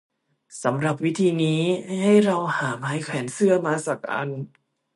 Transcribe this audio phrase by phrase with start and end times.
[0.63, 1.61] สำหรับวิธีนี้
[2.01, 4.29] ให้เราหาไม้แขวนเสื้อมาสักอัน